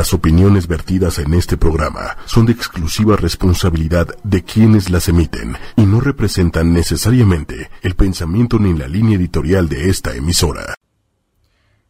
[0.00, 5.84] Las opiniones vertidas en este programa son de exclusiva responsabilidad de quienes las emiten y
[5.84, 10.74] no representan necesariamente el pensamiento ni la línea editorial de esta emisora.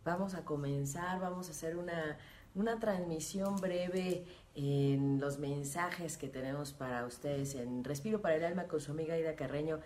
[0.05, 2.19] Vamos a comenzar, vamos a hacer una,
[2.57, 4.25] una transmisión breve
[4.57, 9.17] en los mensajes que tenemos para ustedes en Respiro para el Alma con su amiga
[9.17, 9.79] Ida Carreño.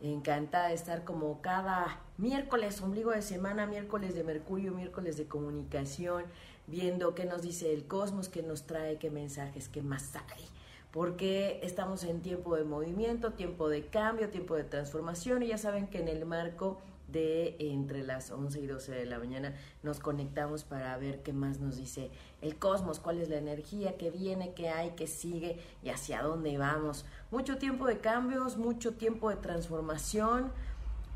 [0.00, 6.24] Encantada de estar como cada miércoles, ombligo de semana, miércoles de Mercurio, miércoles de comunicación
[6.72, 10.42] viendo qué nos dice el cosmos, qué nos trae, qué mensajes, qué más hay.
[10.90, 15.86] Porque estamos en tiempo de movimiento, tiempo de cambio, tiempo de transformación y ya saben
[15.86, 20.64] que en el marco de entre las 11 y 12 de la mañana nos conectamos
[20.64, 24.70] para ver qué más nos dice el cosmos, cuál es la energía que viene, qué
[24.70, 27.04] hay, qué sigue y hacia dónde vamos.
[27.30, 30.50] Mucho tiempo de cambios, mucho tiempo de transformación.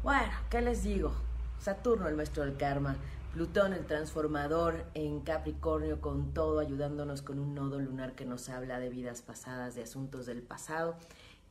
[0.03, 1.13] Bueno, ¿qué les digo?
[1.59, 2.97] Saturno, el maestro del karma,
[3.37, 8.81] Plutón, el transformador en Capricornio, con todo, ayudándonos con un nodo lunar que nos habla
[8.81, 10.97] de vidas pasadas, de asuntos del pasado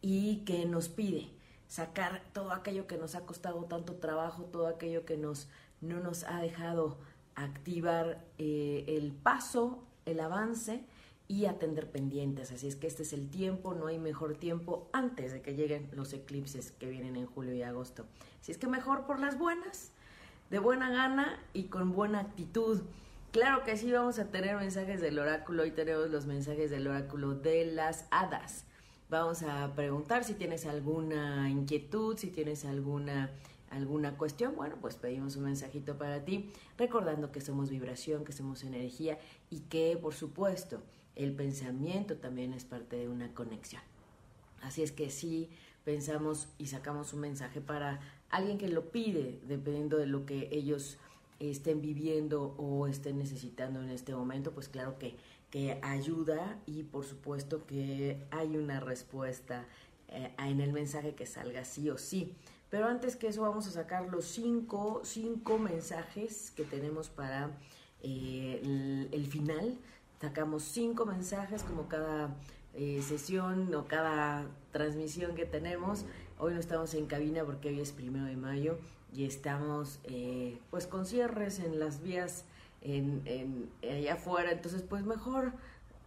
[0.01, 1.29] y que nos pide
[1.67, 5.47] sacar todo aquello que nos ha costado tanto trabajo, todo aquello que nos,
[5.79, 6.97] no nos ha dejado
[7.35, 10.83] activar eh, el paso, el avance
[11.27, 12.51] y atender pendientes.
[12.51, 15.87] Así es que este es el tiempo, no hay mejor tiempo antes de que lleguen
[15.91, 18.07] los eclipses que vienen en julio y agosto.
[18.41, 19.91] Así es que mejor por las buenas
[20.49, 22.81] de buena gana y con buena actitud.
[23.31, 25.63] Claro que sí, vamos a tener mensajes del oráculo.
[25.63, 28.65] Hoy tenemos los mensajes del oráculo de las hadas.
[29.09, 33.29] Vamos a preguntar si tienes alguna inquietud, si tienes alguna
[33.69, 38.63] alguna cuestión, bueno, pues pedimos un mensajito para ti, recordando que somos vibración, que somos
[38.63, 40.81] energía y que, por supuesto,
[41.15, 43.81] el pensamiento también es parte de una conexión.
[44.61, 45.49] Así es que sí,
[45.83, 50.97] pensamos y sacamos un mensaje para alguien que lo pide, dependiendo de lo que ellos
[51.39, 55.17] estén viviendo o estén necesitando en este momento, pues claro que,
[55.51, 59.65] que ayuda y por supuesto que hay una respuesta
[60.07, 62.33] eh, en el mensaje que salga sí o sí.
[62.69, 67.51] Pero antes que eso vamos a sacar los cinco, cinco mensajes que tenemos para
[68.01, 69.77] eh, el, final.
[70.19, 72.35] Sacamos cinco mensajes como cada
[72.73, 76.05] eh, sesión o cada transmisión que tenemos.
[76.37, 78.77] Hoy no estamos en cabina porque hoy es primero de mayo
[79.13, 82.43] y estamos eh, pues con cierres en las vías
[82.81, 84.51] en, en, allá afuera.
[84.51, 85.53] Entonces pues mejor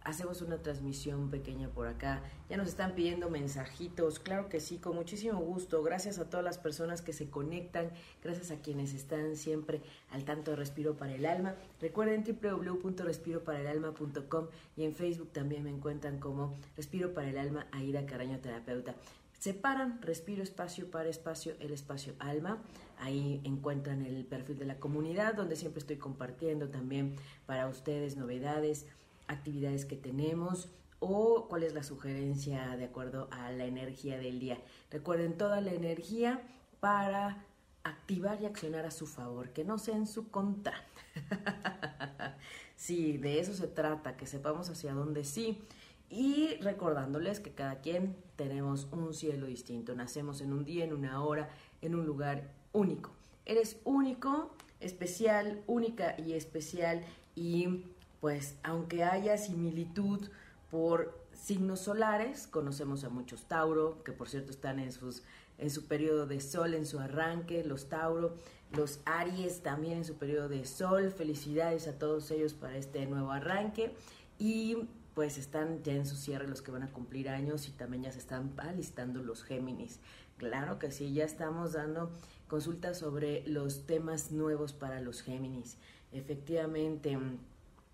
[0.03, 2.21] hacemos una transmisión pequeña por acá.
[2.47, 5.81] Ya nos están pidiendo mensajitos, claro que sí, con muchísimo gusto.
[5.81, 7.89] Gracias a todas las personas que se conectan,
[8.23, 9.81] gracias a quienes están siempre
[10.11, 11.55] al tanto de Respiro para el Alma.
[11.81, 14.45] Recuerden www.respiroparaelalma.com
[14.77, 18.93] y en Facebook también me encuentran como Respiro para el Alma, Aida Caraño Terapeuta.
[19.39, 22.61] Separan Respiro Espacio para Espacio, el Espacio Alma.
[22.99, 28.85] Ahí encuentran el perfil de la comunidad donde siempre estoy compartiendo también para ustedes novedades
[29.29, 30.69] actividades que tenemos
[30.99, 34.59] o cuál es la sugerencia de acuerdo a la energía del día.
[34.91, 36.41] Recuerden toda la energía
[36.81, 37.45] para
[37.83, 40.83] activar y accionar a su favor, que no sea en su contra.
[42.75, 45.61] sí, de eso se trata, que sepamos hacia dónde sí.
[46.09, 51.23] Y recordándoles que cada quien tenemos un cielo distinto, nacemos en un día, en una
[51.23, 51.49] hora,
[51.81, 53.11] en un lugar único.
[53.45, 57.03] Eres único, especial, única y especial.
[57.35, 57.85] Y
[58.19, 60.29] pues aunque haya similitud
[60.71, 65.23] por signos solares, conocemos a muchos Tauro, que por cierto están en, sus,
[65.57, 68.35] en su periodo de sol, en su arranque, los Tauro,
[68.71, 73.31] los Aries también en su periodo de sol, felicidades a todos ellos para este nuevo
[73.31, 73.95] arranque.
[74.37, 74.77] Y
[75.19, 78.11] pues están ya en su cierre los que van a cumplir años y también ya
[78.13, 79.99] se están alistando los Géminis.
[80.37, 82.09] Claro que sí, ya estamos dando
[82.47, 85.75] consultas sobre los temas nuevos para los Géminis.
[86.13, 87.19] Efectivamente,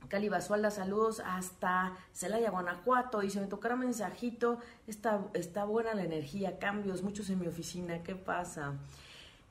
[0.08, 3.22] Cali Basualda, saludos hasta Celaya, Guanajuato.
[3.22, 8.14] Dice, me tocará mensajito, está, está buena la energía, cambios, muchos en mi oficina, ¿qué
[8.14, 8.76] pasa?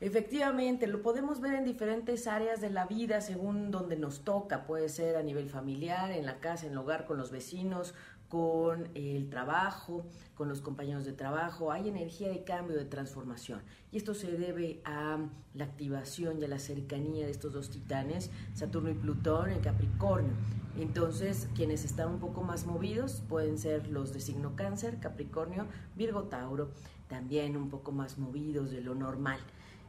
[0.01, 4.67] Efectivamente, lo podemos ver en diferentes áreas de la vida según donde nos toca.
[4.67, 7.95] Puede ser a nivel familiar, en la casa, en el hogar, con los vecinos,
[8.29, 10.05] con el trabajo,
[10.35, 13.63] con los compañeros de trabajo, hay energía de cambio, de transformación.
[13.93, 15.19] Y esto se debe a
[15.55, 20.33] la activación y a la cercanía de estos dos titanes, Saturno y Plutón en Capricornio.
[20.77, 26.25] Entonces, quienes están un poco más movidos pueden ser los de signo cáncer, Capricornio, Virgo,
[26.25, 26.73] Tauro,
[27.07, 29.39] también un poco más movidos de lo normal.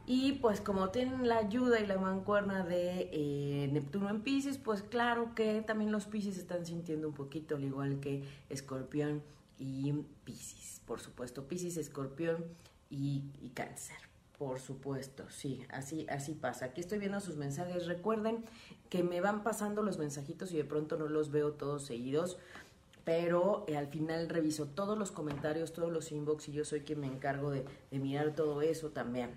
[0.06, 4.82] Y pues como tienen la ayuda y la mancuerna de eh, Neptuno en Pisces, pues
[4.82, 9.22] claro que también los Pisces están sintiendo un poquito, al igual que Escorpión
[9.58, 9.92] y
[10.24, 10.80] Pisces.
[10.86, 12.44] Por supuesto, Pisces, Escorpión
[12.88, 13.96] y, y Cáncer.
[14.38, 16.66] Por supuesto, sí, así, así pasa.
[16.66, 17.86] Aquí estoy viendo sus mensajes.
[17.86, 18.44] Recuerden
[18.90, 22.38] que me van pasando los mensajitos y de pronto no los veo todos seguidos,
[23.04, 27.00] pero eh, al final reviso todos los comentarios, todos los inbox y yo soy quien
[27.00, 29.30] me encargo de, mirar todo eso también.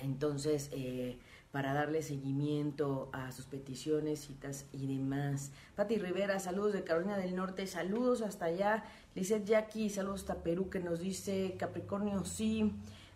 [0.00, 1.18] Entonces, eh,
[1.54, 5.52] para darle seguimiento a sus peticiones, citas y demás.
[5.76, 8.84] Pati Rivera, saludos de Carolina del Norte, saludos hasta allá.
[9.14, 12.72] Lizeth Jackie, saludos hasta Perú, que nos dice Capricornio, sí.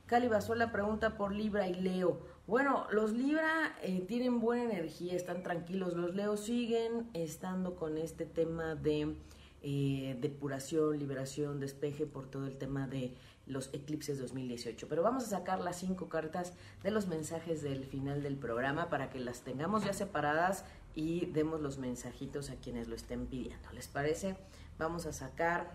[0.07, 2.21] Cali Basola pregunta por Libra y Leo.
[2.47, 5.95] Bueno, los Libra eh, tienen buena energía, están tranquilos.
[5.95, 9.17] Los Leo siguen estando con este tema de
[9.63, 13.15] eh, depuración, liberación, despeje por todo el tema de
[13.49, 14.89] los eclipses 2018.
[14.89, 16.53] Pero vamos a sacar las cinco cartas
[16.83, 20.65] de los mensajes del final del programa para que las tengamos ya separadas
[20.95, 23.71] y demos los mensajitos a quienes lo estén pidiendo.
[23.73, 24.37] ¿Les parece?
[24.79, 25.71] Vamos a sacar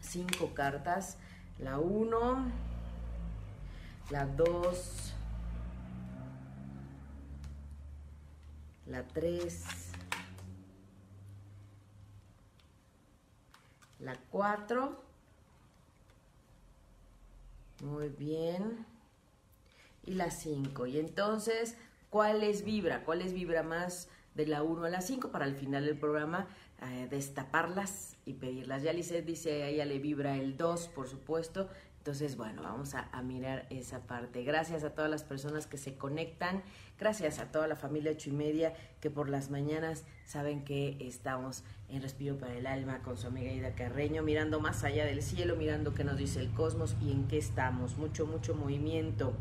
[0.00, 1.18] cinco cartas.
[1.58, 2.50] La uno
[4.10, 5.14] la 2,
[8.86, 9.64] la 3,
[14.00, 15.04] la 4,
[17.82, 18.86] muy bien,
[20.04, 20.86] y la 5.
[20.86, 21.76] Y entonces,
[22.08, 23.04] ¿cuál es vibra?
[23.04, 26.48] ¿Cuál es vibra más de la 1 a la 5 para al final del programa
[26.82, 28.82] eh, destaparlas y pedirlas?
[28.82, 31.68] Ya Lizeth dice, a ella le vibra el 2, por supuesto,
[32.00, 34.42] entonces, bueno, vamos a, mirar esa parte.
[34.42, 36.62] Gracias a todas las personas que se conectan,
[36.98, 38.72] gracias a toda la familia ocho y media
[39.02, 43.52] que por las mañanas saben que estamos en Respiro para el Alma con su amiga
[43.52, 47.28] Ida Carreño, mirando más allá del cielo, mirando qué nos dice el cosmos y en
[47.28, 47.98] qué estamos.
[47.98, 49.34] Mucho, mucho movimiento,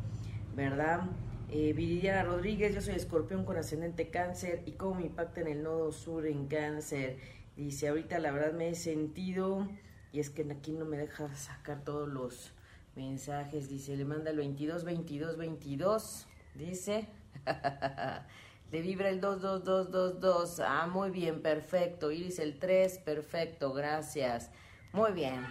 [0.54, 1.04] ¿verdad?
[1.52, 5.64] Eh, Viridiana Rodríguez, yo soy escorpión con ascendente cáncer y cómo me impacta en el
[5.64, 7.18] nodo sur en cáncer.
[7.58, 9.68] Dice, ahorita la verdad me he sentido
[10.12, 12.54] y es que aquí no me deja sacar todos los
[12.96, 13.68] mensajes.
[13.68, 16.28] Dice, le manda el 22, 22, 22.
[16.54, 17.08] Dice,
[18.72, 20.60] le vibra el 2, 2, 2, 2, 2.
[20.60, 22.12] Ah, muy bien, perfecto.
[22.12, 24.52] Iris el 3, perfecto, gracias.
[24.94, 25.44] Muy bien.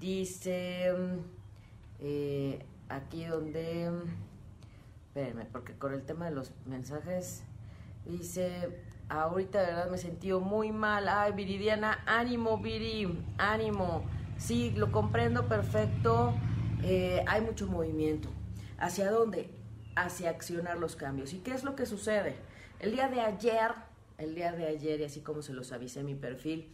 [0.00, 1.18] Dice, mm,
[2.00, 2.58] eh,
[2.88, 3.90] aquí donde...
[5.14, 7.42] Espérenme, porque con el tema de los mensajes,
[8.06, 8.70] dice,
[9.12, 11.06] Ahorita de verdad me sentido muy mal.
[11.06, 14.04] Ay, Viridiana, ánimo, Viri, ánimo.
[14.38, 16.32] Sí, lo comprendo perfecto.
[16.82, 18.30] Eh, hay mucho movimiento.
[18.78, 19.50] ¿Hacia dónde?
[19.96, 21.34] Hacia accionar los cambios.
[21.34, 22.36] ¿Y qué es lo que sucede?
[22.80, 23.72] El día de ayer,
[24.16, 26.72] el día de ayer, y así como se los avisé en mi perfil,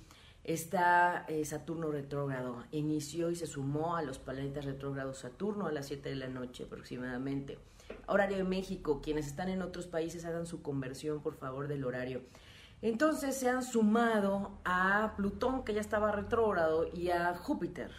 [0.49, 2.65] está eh, Saturno retrógrado.
[2.73, 6.65] Inició y se sumó a los planetas retrógrados Saturno a las 7 de la noche
[6.65, 7.59] aproximadamente.
[8.07, 12.23] Horario de México, quienes están en otros países hagan su conversión por favor del horario.
[12.81, 17.91] Entonces se han sumado a Plutón que ya estaba retrógrado y a Júpiter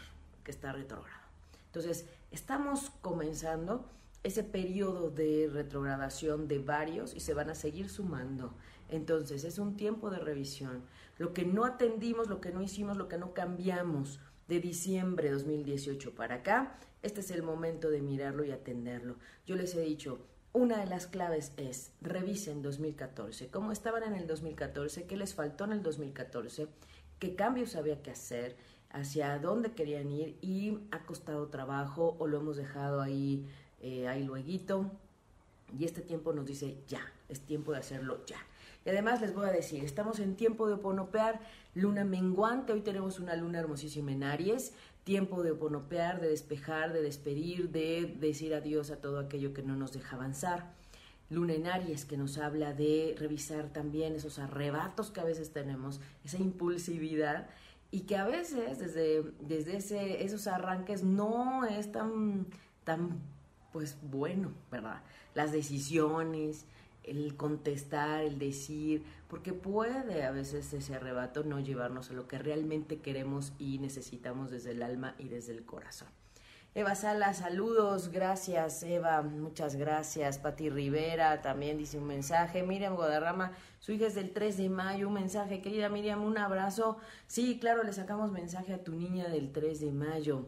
[0.44, 1.22] que está retrógrado.
[1.68, 3.86] Entonces estamos comenzando
[4.24, 8.54] ese periodo de retrogradación de varios y se van a seguir sumando.
[8.90, 10.84] Entonces es un tiempo de revisión.
[11.18, 15.34] Lo que no atendimos, lo que no hicimos, lo que no cambiamos de diciembre de
[15.34, 19.16] 2018 para acá, este es el momento de mirarlo y atenderlo.
[19.46, 20.20] Yo les he dicho,
[20.52, 25.66] una de las claves es revisen 2014, cómo estaban en el 2014, qué les faltó
[25.66, 26.68] en el 2014,
[27.20, 28.56] qué cambios había que hacer,
[28.90, 33.46] hacia dónde querían ir y ha costado trabajo o lo hemos dejado ahí,
[33.82, 34.92] eh, ahí luego.
[35.78, 38.38] Y este tiempo nos dice ya, es tiempo de hacerlo ya.
[38.90, 41.40] Además les voy a decir, estamos en tiempo de oponopear,
[41.76, 47.04] luna menguante, hoy tenemos una luna hermosísima en Aries, tiempo de oponopear, de despejar, de
[47.04, 50.74] despedir, de decir adiós a todo aquello que no nos deja avanzar.
[51.30, 56.02] Luna en Aries que nos habla de revisar también esos arrebatos que a veces tenemos,
[56.26, 57.48] esa impulsividad
[57.92, 62.48] y que a veces desde, desde ese, esos arranques no es tan,
[62.84, 63.20] tan
[63.72, 65.04] pues bueno, ¿verdad?
[65.36, 66.66] Las decisiones,
[67.10, 72.38] el contestar, el decir, porque puede a veces ese arrebato no llevarnos a lo que
[72.38, 76.08] realmente queremos y necesitamos desde el alma y desde el corazón.
[76.76, 80.38] Eva Sala, saludos, gracias Eva, muchas gracias.
[80.38, 82.62] Pati Rivera también dice un mensaje.
[82.62, 85.62] Miriam Guadarrama, su hija es del 3 de mayo, un mensaje.
[85.62, 86.98] Querida Miriam, un abrazo.
[87.26, 90.46] Sí, claro, le sacamos mensaje a tu niña del 3 de mayo.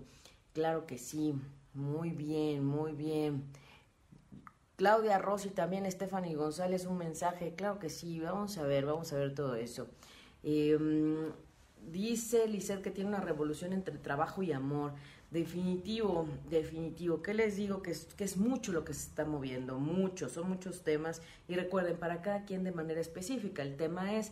[0.53, 1.33] Claro que sí,
[1.73, 3.45] muy bien, muy bien.
[4.81, 7.53] Claudia Rossi, también Stephanie González, un mensaje.
[7.55, 9.87] Claro que sí, vamos a ver, vamos a ver todo eso.
[10.41, 11.31] Em,
[11.91, 14.93] dice Lizeth que tiene una revolución entre trabajo y amor.
[15.29, 17.21] Definitivo, definitivo.
[17.21, 17.83] ¿Qué les digo?
[17.83, 21.21] Que es, que es mucho lo que se está moviendo, mucho, son muchos temas.
[21.47, 24.31] Y recuerden, para cada quien de manera específica, el tema es,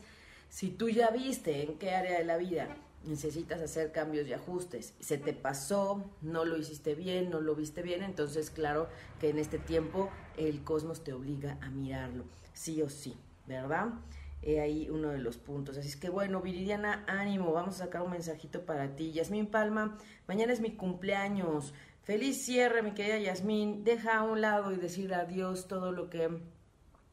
[0.50, 2.76] si tú ya viste en qué área de la vida
[3.06, 4.94] necesitas hacer cambios y ajustes.
[5.00, 8.90] Se te pasó, no lo hiciste bien, no lo viste bien, entonces claro
[9.20, 13.16] que en este tiempo el cosmos te obliga a mirarlo, sí o sí,
[13.48, 13.90] ¿verdad?
[14.42, 15.78] He ahí uno de los puntos.
[15.78, 19.12] Así es que bueno, Viridiana, ánimo, vamos a sacar un mensajito para ti.
[19.12, 21.74] Yasmín Palma, mañana es mi cumpleaños.
[22.04, 23.84] Feliz cierre, mi querida Yasmín.
[23.84, 26.24] Deja a un lado y decir adiós todo lo que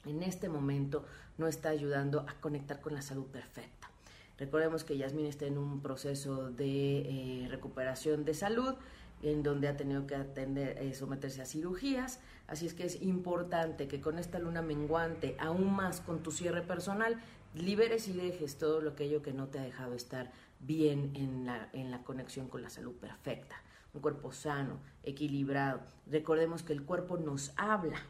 [0.05, 1.05] en este momento
[1.37, 3.91] no está ayudando a conectar con la salud perfecta.
[4.39, 8.75] Recordemos que Yasmín está en un proceso de eh, recuperación de salud
[9.23, 13.89] en donde ha tenido que atender, eh, someterse a cirugías, así es que es importante
[13.89, 17.19] que con esta luna menguante, aún más con tu cierre personal,
[17.55, 21.71] liberes y dejes todo lo aquello que no te ha dejado estar bien en la,
[21.73, 23.57] en la conexión con la salud perfecta.
[23.95, 25.81] Un cuerpo sano, equilibrado.
[26.07, 28.03] Recordemos que el cuerpo nos habla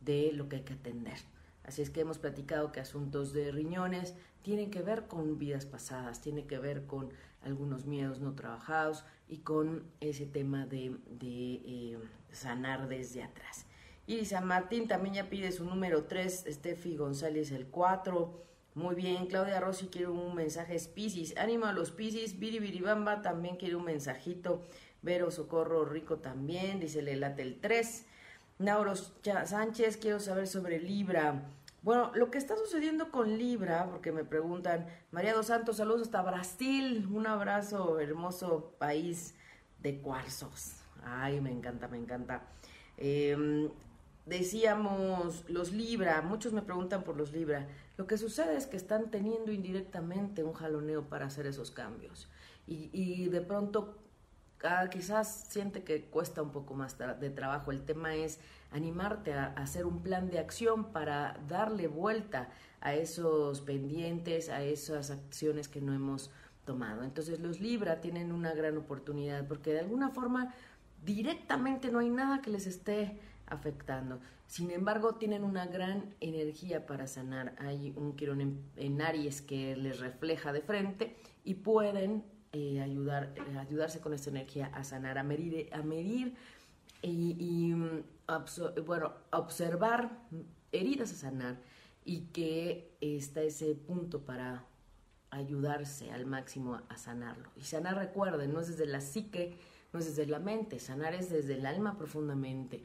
[0.00, 1.18] de lo que hay que atender.
[1.64, 4.14] Así es que hemos platicado que asuntos de riñones
[4.44, 7.08] tienen que ver con vidas pasadas, tienen que ver con
[7.42, 11.98] algunos miedos no trabajados y con ese tema de, eh,
[12.30, 13.64] sanar desde atrás.
[14.06, 18.44] Y San Martín también ya pide su número 3, Steffi González el 4.
[18.74, 21.34] Muy bien, Claudia Rossi quiere un mensaje, es Piscis.
[21.38, 24.62] Ánimo a los Piscis, Biribiribamba también quiere un mensajito.
[25.00, 28.04] Vero Socorro Rico también, dice le late el 3.
[28.58, 31.50] Nauros Sánchez, quiero saber sobre Libra.
[31.84, 36.22] Bueno, lo que está sucediendo con Libra, porque me preguntan, María dos Santos, saludos hasta
[36.22, 39.34] Brasil, un abrazo, hermoso país
[39.82, 40.76] de cuarzos.
[41.04, 42.40] Ay, me encanta, me encanta.
[42.96, 43.68] Em,
[44.24, 47.68] decíamos, los Libra, muchos me preguntan por los Libra.
[47.98, 52.30] Lo que sucede es que están teniendo indirectamente un jaloneo para hacer esos cambios.
[52.66, 53.98] Y, y de pronto
[54.66, 57.70] Ah, quizás siente que cuesta un poco más de trabajo.
[57.70, 58.40] El tema es
[58.70, 62.48] animarte a, hacer un plan de acción para darle vuelta
[62.80, 66.30] a esos pendientes, a esas acciones que no hemos
[66.64, 67.02] tomado.
[67.02, 70.54] Entonces los Libra tienen una gran oportunidad porque de alguna forma
[71.04, 74.20] directamente no hay nada que les esté afectando.
[74.46, 77.54] Sin embargo, tienen una gran energía para sanar.
[77.58, 82.24] Hay un quirón en, en Aries que les refleja de frente y pueden
[82.56, 86.36] eh, ayudar, eh, ayudarse con esta energía a sanar, a medir, a medir
[87.02, 88.04] y, mm,
[88.86, 90.20] bueno, observar
[90.70, 91.60] heridas a sanar
[92.04, 94.64] y que está ese punto para
[95.30, 97.50] ayudarse al máximo a, sanarlo.
[97.56, 99.58] Y sanar, recuerden, no es desde la psique,
[99.92, 102.84] no es desde la mente, sanar es desde el alma profundamente.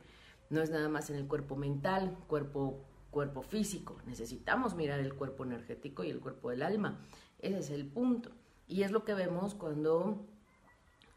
[0.49, 4.01] No es nada más en el cuerpo mental, cuerpo, cuerpo físico.
[4.07, 6.99] Necesitamos mirar el cuerpo energético y el cuerpo del alma.
[7.37, 8.31] Ese es el punto.
[8.69, 10.23] Y es lo que vemos cuando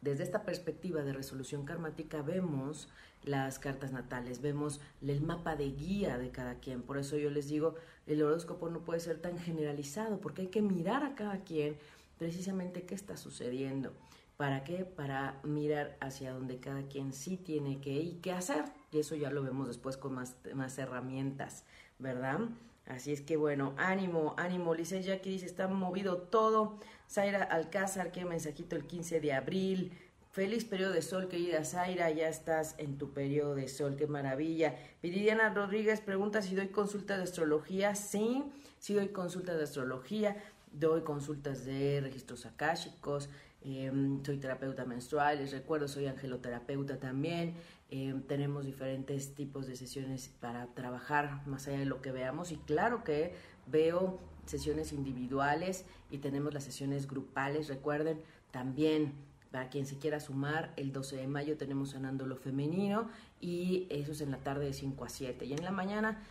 [0.01, 2.89] desde esta perspectiva de resolución karmática vemos
[3.23, 6.83] las cartas natales, vemos el mapa de guía de cada quien.
[6.83, 10.63] Por eso yo les digo, el horóscopo no puede ser tan generalizado, porque hay que
[10.63, 11.77] mirar a cada quien
[12.19, 13.93] precisamente qué está sucediendo.
[14.37, 14.85] ¿Para qué?
[14.85, 18.65] Para mirar hacia donde cada quien sí tiene que ir y qué hacer.
[18.91, 21.65] Y eso ya lo vemos después con más, más herramientas,
[21.99, 22.41] ¿verdad?
[22.87, 24.75] Así es que bueno, ánimo, ánimo.
[24.75, 26.79] Lice Jackie dice, está movido todo.
[27.13, 29.93] Zaira Alcázar, qué mensajito el 15 de abril.
[30.31, 34.75] Feliz periodo de sol, querida Zaira, ya estás en tu periodo de sol, qué maravilla.
[35.03, 37.95] Viridiana Rodríguez pregunta si doy consultas de astrología.
[37.95, 38.43] Sí,
[38.79, 40.43] sí doy consultas de astrología,
[40.73, 43.29] doy consultas de registros akáshicos,
[43.61, 47.55] em, soy terapeuta menstrual, les recuerdo, soy angeloterapeuta también.
[47.91, 52.57] Em, tenemos diferentes tipos de sesiones para trabajar más allá de lo que veamos y
[52.57, 53.35] claro que
[53.67, 54.19] veo
[54.53, 57.69] sesiones individuales y tenemos las sesiones grupales.
[57.69, 59.13] Recuerden también,
[59.51, 63.09] para quien se quiera sumar, el 12 de mayo tenemos Sanando lo Femenino
[63.41, 65.45] y eso es en la tarde de 5 a 7.
[65.47, 66.23] Y en la mañana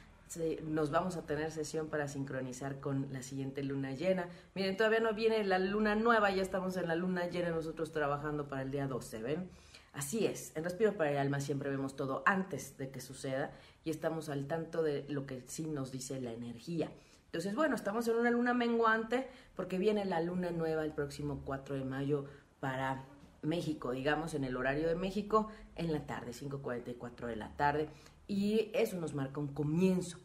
[0.63, 4.29] nos vamos a tener sesión para sincronizar con la siguiente luna llena.
[4.55, 8.47] Miren, todavía no viene la luna nueva, ya estamos en la luna llena nosotros trabajando
[8.47, 9.49] para el día 12, ¿ven?
[9.93, 13.51] Así es, en Respiro para el Alma siempre vemos todo antes de que suceda
[13.83, 16.89] y estamos al tanto de lo que sí nos dice la energía.
[17.31, 21.75] Entonces, bueno, estamos en una luna menguante porque viene la luna nueva el próximo 4
[21.75, 22.25] de mayo
[22.59, 23.05] para
[23.41, 25.47] México, digamos, en el horario de México,
[25.77, 27.87] en la tarde, 5.44 de la tarde,
[28.27, 30.17] y eso nos marca un comienzo.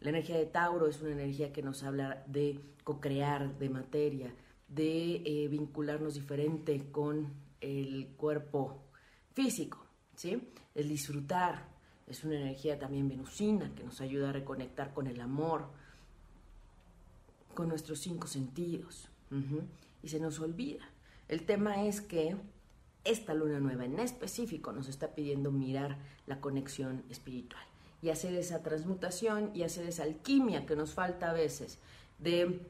[0.00, 4.34] La energía de Tauro es una energía que nos habla de co-crear, de materia,
[4.66, 7.30] de eh, vincularnos diferente con
[7.60, 8.84] el cuerpo
[9.34, 9.84] físico,
[10.16, 10.50] ¿sí?
[10.74, 11.68] El disfrutar
[12.06, 15.83] es una energía también venusina que nos ayuda a reconectar con el amor,
[17.54, 19.08] con nuestros cinco sentidos.
[20.02, 20.84] Y se nos olvida.
[21.28, 22.36] El tema es que
[23.02, 27.64] esta luna nueva en específico nos está pidiendo mirar la conexión espiritual
[28.00, 31.78] y hacer esa transmutación y hacer esa alquimia que nos falta a veces
[32.18, 32.60] de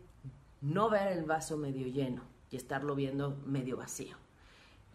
[0.61, 4.17] no ver el vaso medio lleno, y estarlo viendo medio vacío.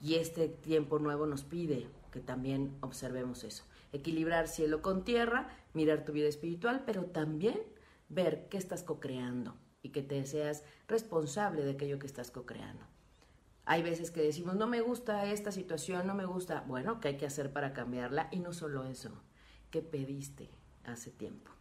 [0.01, 3.65] Y este tiempo nuevo nos pide que también observemos eso.
[3.91, 7.59] Equilibrar cielo con tierra, mirar tu vida espiritual, pero también
[8.07, 12.85] ver qué estás co-creando y que te seas responsable de aquello que estás co-creando.
[13.65, 16.63] Hay veces que decimos, no me gusta esta situación, no me gusta.
[16.67, 18.27] Bueno, ¿qué hay que hacer para cambiarla?
[18.31, 19.11] Y no solo eso,
[19.69, 20.49] ¿qué pediste
[20.85, 21.51] hace tiempo?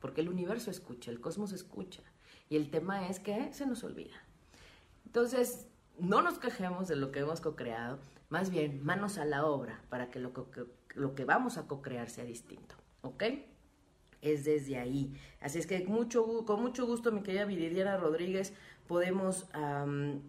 [0.00, 2.02] Porque el universo escucha, el cosmos escucha.
[2.48, 4.16] Y el tema es que se nos olvida.
[5.04, 5.66] Entonces,
[5.98, 7.98] no nos quejemos de lo que hemos co-creado,
[8.30, 12.74] más bien manos a la obra para que lo que, vamos a co-crear sea distinto.
[13.02, 13.24] ¿Ok?
[14.22, 15.12] Es desde ahí.
[15.40, 18.52] Así es que mucho, con mucho gusto, mi querida Viridiana Rodríguez,
[18.86, 19.46] podemos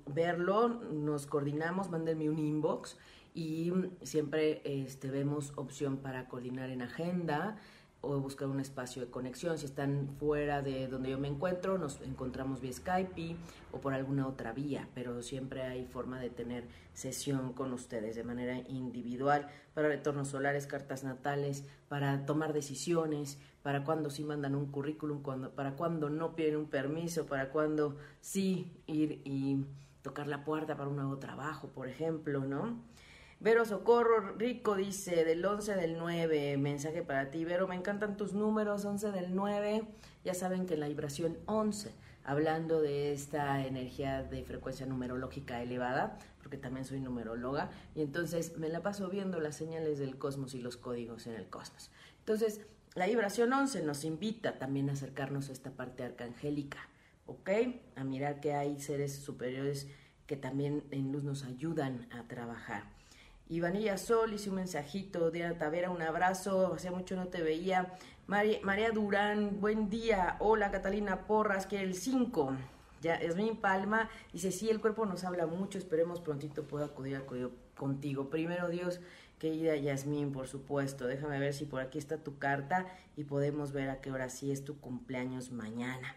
[0.06, 2.98] verlo, nos coordinamos, mándenme un inbox
[3.34, 3.72] y
[4.04, 7.58] siempre este, vemos opción para coordinar en agenda
[8.02, 9.58] o buscar un espacio de conexión.
[9.58, 13.36] Si están fuera de donde yo me encuentro, nos encontramos vía Skype
[13.72, 18.24] o por alguna otra vía, pero siempre hay forma de tener sesión con ustedes de
[18.24, 24.68] manera individual para retornos solares, cartas natales, para tomar decisiones, para cuando sí mandan un
[24.68, 29.66] currículum, cuando, para cuando no piden un permiso, para cuando sí ir y
[30.02, 32.80] tocar la puerta para un nuevo trabajo, por ejemplo, ¿no?
[33.42, 37.46] Vero Socorro Rico dice del 11 del 9, mensaje para ti.
[37.46, 39.88] Vero, me encantan tus números, 11 del 9.
[40.26, 41.90] Ya saben que la vibración 11,
[42.26, 48.68] hablando de esta energía de frecuencia numerológica elevada, porque también soy numeróloga, y entonces me
[48.68, 51.92] la paso viendo las señales del cosmos y los códigos en el cosmos.
[52.20, 52.60] Entonces,
[52.94, 56.90] la vibración 11 nos invita también a acercarnos a esta parte arcangélica,
[57.26, 57.50] ¿ok?
[57.96, 59.88] A mirar que hay seres superiores
[60.28, 62.99] que también en luz nos ayudan a trabajar.
[63.52, 67.96] Ivanilla Sol hice un mensajito, Diana Tavera, un abrazo, hacía mucho no te veía.
[68.28, 70.36] María, Durán, buen día.
[70.38, 72.54] Hola Catalina Porras, que el 5.
[73.02, 77.50] Ya, Esmín Palma dice, sí, el cuerpo nos habla mucho, esperemos prontito pueda acudir, acudir
[77.76, 78.30] contigo.
[78.30, 79.00] Primero Dios,
[79.40, 82.86] querida Yasmín, por supuesto, déjame ver si por aquí está tu carta
[83.18, 86.16] y podemos ver a qué hora sí es tu cumpleaños mañana.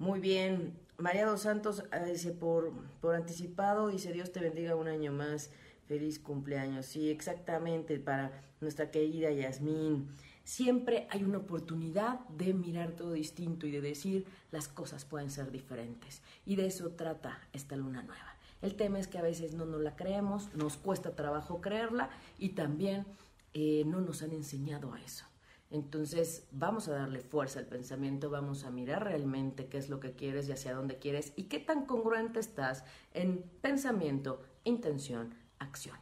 [0.00, 4.88] Muy bien, María dos Santos eh, dice por, por anticipado, dice Dios te bendiga un
[4.88, 5.50] año más.
[5.86, 10.08] Feliz cumpleaños, sí, exactamente, para nuestra querida Yasmín.
[10.42, 15.50] Siempre hay una oportunidad de mirar todo distinto y de decir las cosas pueden ser
[15.50, 16.22] diferentes.
[16.46, 18.36] Y de eso trata esta luna nueva.
[18.62, 22.08] El tema es que a veces no nos la creemos, nos cuesta trabajo creerla
[22.38, 23.04] y también
[23.52, 25.26] eh, no nos han enseñado a eso.
[25.70, 30.12] Entonces vamos a darle fuerza al pensamiento, vamos a mirar realmente qué es lo que
[30.12, 35.96] quieres y hacia dónde quieres y qué tan congruente estás en pensamiento, intención, acción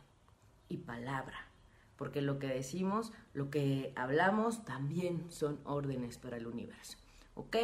[0.69, 1.47] y palabra.
[1.97, 6.99] Porque lo que decimos, lo que hablamos, también son órdenes para el universo.
[7.35, 7.57] ¿Ok?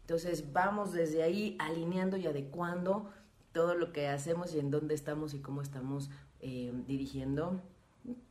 [0.00, 3.10] Entonces vamos desde ahí alineando y adecuando
[3.52, 7.60] todo lo que hacemos y en dónde estamos y cómo estamos eh, dirigiendo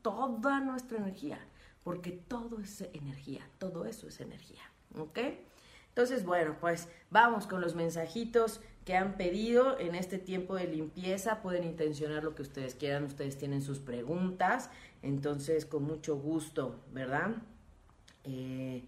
[0.01, 1.39] toda nuestra energía.
[1.83, 4.61] Porque todo es energía, todo eso es energía.
[4.97, 5.19] ¿Ok?
[5.89, 11.41] Entonces, bueno, pues vamos con los mensajitos que han pedido en este tiempo de limpieza.
[11.41, 14.69] Pueden intencionar lo que ustedes quieran, ustedes tienen sus preguntas,
[15.01, 17.35] entonces con mucho gusto, ¿verdad?
[18.23, 18.83] Eh,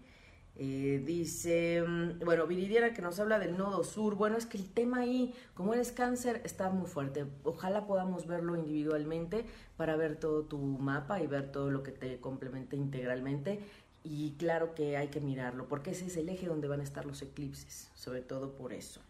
[0.58, 4.14] eh, dice, mm, bueno, Viridiana que nos habla del nodo sur.
[4.14, 7.26] Bueno, es que el tema ahí, como eres cáncer, está muy fuerte.
[7.44, 9.44] Ojalá podamos verlo individualmente
[9.76, 13.60] para ver todo tu mapa y ver todo lo que te complementa integralmente.
[14.02, 17.04] Y claro que hay que mirarlo, porque ese es el eje donde van a estar
[17.04, 19.00] los eclipses, sobre todo por eso.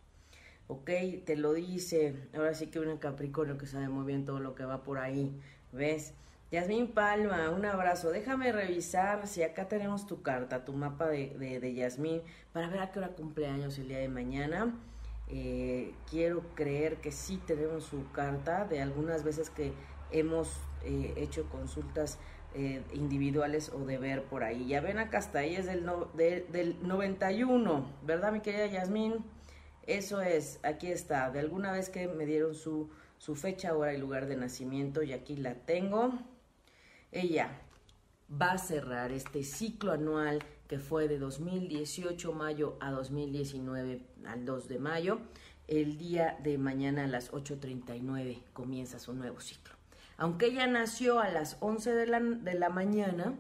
[0.69, 0.91] ¿Ok?
[1.25, 4.65] Te lo dice, ahora sí que un Capricornio que sabe muy bien todo lo que
[4.65, 5.39] va por ahí,
[5.73, 6.15] ¿ves?
[6.53, 8.11] Yasmín Palma, un abrazo.
[8.11, 12.93] Déjame revisar si acá tenemos tu carta, tu mapa de, de, Yasmín, para ver a
[12.93, 14.73] qué hora cumpleaños el día de mañana.
[15.29, 19.73] Eh, quiero creer que sí tenemos su carta de algunas veces que
[20.13, 22.21] hemos eh, hecho consultas
[22.55, 24.69] eh, individuales o de ver por ahí.
[24.69, 29.25] Ya ven acá está, ahí es del, no, del 91, ¿verdad mi querida Yasmín?
[29.87, 33.99] Eso es, aquí está, de alguna vez que me dieron su, su fecha, hora y
[33.99, 36.13] lugar de nacimiento y aquí la tengo.
[37.13, 37.51] Ella
[38.31, 44.69] va a cerrar este ciclo anual que fue de 2018 mayo a 2019 al 2
[44.69, 45.21] de mayo.
[45.69, 49.75] El día de mañana a las 8.39 comienza su nuevo ciclo.
[50.17, 53.35] Aunque ella nació a las 11 de la, de la mañana,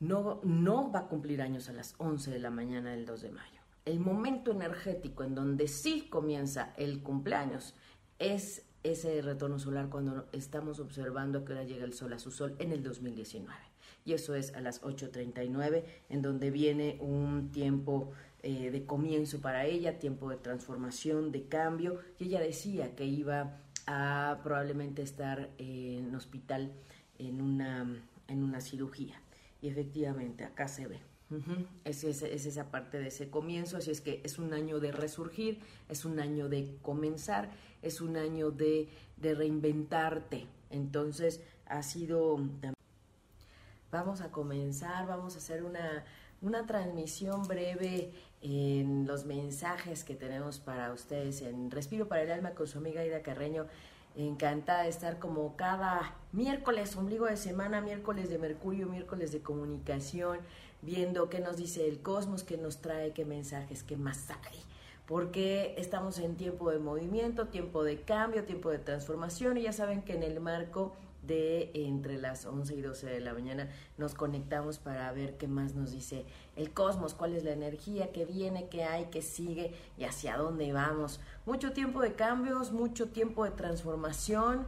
[0.00, 3.30] no, no va a cumplir años a las 11 de la mañana del 2 de
[3.32, 7.74] mayo el momento energético en donde sí comienza el cumpleaños
[8.18, 12.30] es ese retorno solar cuando estamos observando a qué hora llega el sol a su
[12.30, 13.58] sol en el 2019.
[14.04, 18.10] Y eso es a las 8.39, en donde viene un tiempo
[18.42, 23.60] eh, de comienzo para ella, tiempo de transformación, de cambio, y ella decía que iba
[23.86, 26.72] a probablemente estar en hospital
[27.18, 27.86] en una,
[28.26, 29.20] en una cirugía.
[29.60, 31.11] Y efectivamente, acá se ve.
[31.84, 35.60] Es, es, esa parte de ese comienzo, así es que es un año de resurgir,
[35.88, 37.50] es un año de comenzar,
[37.82, 40.46] es un año de, de reinventarte.
[40.70, 42.40] Entonces, ha sido...
[43.90, 46.04] Vamos a comenzar, vamos a hacer una,
[46.40, 52.52] una transmisión breve en los mensajes que tenemos para ustedes en Respiro para el Alma
[52.52, 53.66] con su amiga Ida Carreño.
[54.14, 60.38] Encantada de estar como cada miércoles, ombligo de semana, miércoles de Mercurio, miércoles de comunicación,
[60.82, 64.58] viendo qué nos dice el cosmos, qué nos trae, qué mensajes, qué más hay.
[65.06, 70.02] Porque estamos en tiempo de movimiento, tiempo de cambio, tiempo de transformación y ya saben
[70.02, 70.92] que en el marco
[71.22, 75.74] de entre las 11 y 12 de la mañana nos conectamos para ver qué más
[75.74, 80.04] nos dice el cosmos, cuál es la energía que viene, qué hay, qué sigue y
[80.04, 81.20] hacia dónde vamos.
[81.46, 84.66] Mucho tiempo de cambios, mucho tiempo de transformación.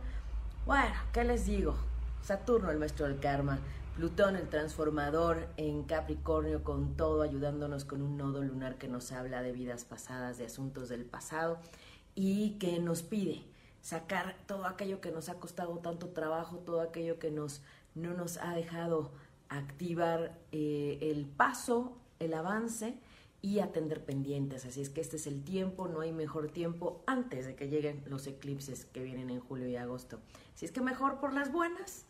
[0.64, 1.74] Bueno, ¿qué les digo?
[2.22, 3.58] Saturno, el maestro del karma,
[3.96, 9.40] Plutón, el transformador en Capricornio, con todo ayudándonos con un nodo lunar que nos habla
[9.40, 11.60] de vidas pasadas, de asuntos del pasado
[12.16, 13.44] y que nos pide
[13.82, 17.62] sacar todo aquello que nos ha costado tanto trabajo, todo aquello que nos,
[17.94, 19.12] no nos ha dejado
[19.48, 22.98] activar eh, el paso, el avance
[23.42, 24.64] y atender pendientes.
[24.64, 28.02] Así es que este es el tiempo, no hay mejor tiempo antes de que lleguen
[28.06, 30.18] los eclipses que vienen en julio y agosto.
[30.52, 32.06] Así es que mejor por las buenas,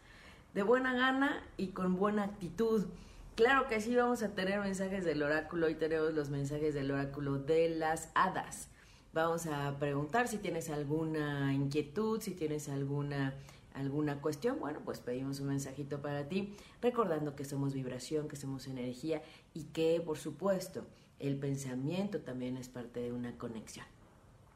[0.54, 2.86] de buena gana y con buena actitud.
[3.34, 5.66] Claro que sí, vamos a tener mensajes del oráculo.
[5.66, 8.68] Hoy tenemos los mensajes del oráculo de las hadas.
[9.12, 13.34] Vamos a preguntar si tienes alguna inquietud, si tienes alguna
[13.74, 18.68] alguna cuestión, bueno, pues pedimos un mensajito para ti, recordando que somos vibración, que somos
[18.68, 19.20] energía
[19.52, 20.86] y que, por supuesto,
[21.18, 23.84] el pensamiento también es parte de una conexión.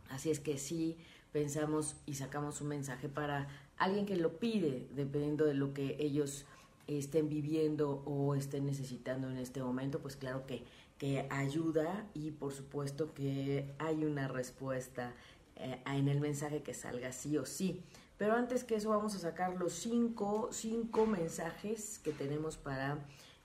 [0.09, 0.97] Así es que si
[1.33, 3.49] pensamos y sacamos un mensaje para
[3.79, 6.45] alguien que lo pide, dependiendo de lo que ellos
[6.87, 10.65] estén viviendo o estén necesitando en este momento, pues claro que
[10.99, 15.15] que ayuda y por supuesto que hay una respuesta
[15.57, 17.83] eh, en el mensaje que salga sí o sí.
[18.19, 22.99] Pero antes que eso vamos a sacar los cinco, cinco mensajes que tenemos para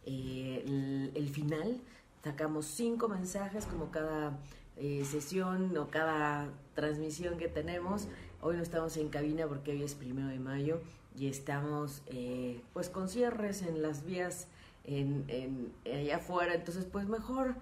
[0.06, 1.80] eh, el, final.
[2.24, 4.40] Sacamos cinco mensajes como cada
[4.78, 8.08] eh, sesión o cada transmisión que tenemos.
[8.46, 10.82] Hoy no estamos en cabina porque hoy es primero de mayo
[11.18, 12.04] y estamos
[12.74, 14.50] pues con cierres en las vías
[14.84, 17.56] en, allá afuera, entonces pues mejor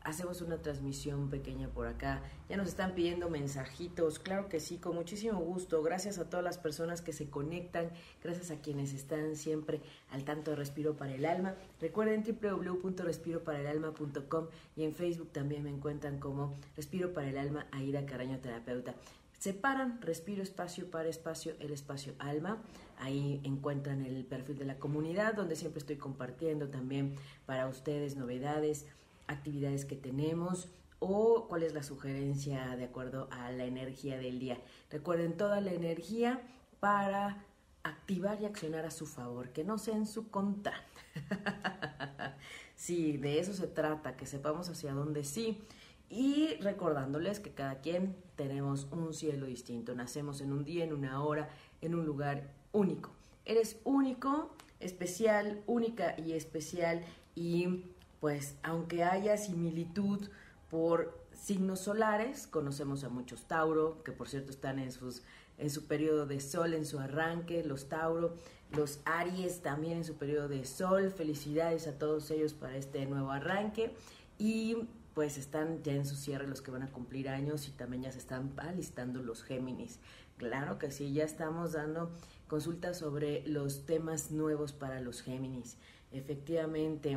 [0.00, 2.20] hacemos una transmisión pequeña por acá.
[2.48, 5.84] Ya nos están pidiendo mensajitos, claro que sí, con muchísimo gusto.
[5.84, 10.50] Gracias a todas las personas que se conectan, gracias a quienes están siempre al tanto
[10.50, 11.54] de Respiro para el Alma.
[11.80, 18.40] Recuerden www.respiroparaelalma.com y en Facebook también me encuentran como Respiro para el Alma, Aida Caraño
[18.40, 18.96] Terapeuta.
[19.38, 22.62] Separan respiro espacio para espacio, el espacio alma.
[22.98, 28.86] Ahí encuentran el perfil de la comunidad donde siempre estoy compartiendo también para ustedes novedades,
[29.26, 30.68] actividades que tenemos
[30.98, 34.58] o cuál es la sugerencia de acuerdo a la energía del día.
[34.90, 36.40] Recuerden toda la energía
[36.80, 37.44] para
[37.82, 40.72] activar y accionar a su favor, que no sea en su contra.
[42.74, 45.62] sí, de eso se trata, que sepamos hacia dónde sí
[46.08, 49.94] y recordándoles que cada quien tenemos un cielo distinto.
[49.94, 51.48] Nacemos en un día, en una hora,
[51.80, 53.10] en un lugar único.
[53.44, 57.02] Eres único, especial, única y especial.
[57.34, 57.84] Y
[58.20, 60.28] pues aunque haya similitud
[60.70, 65.22] por signos solares, conocemos a muchos Tauro, que por cierto están en, sus,
[65.58, 68.34] en su periodo de sol, en su arranque, los Tauro,
[68.72, 71.10] los Aries también en su periodo de sol.
[71.10, 73.94] Felicidades a todos ellos para este nuevo arranque.
[74.38, 78.02] Y pues están ya en su cierre los que van a cumplir años y también
[78.02, 80.00] ya se están alistando los Géminis.
[80.36, 82.10] Claro que sí, ya estamos dando
[82.48, 85.76] consultas sobre los temas nuevos para los Géminis.
[86.10, 87.16] Efectivamente,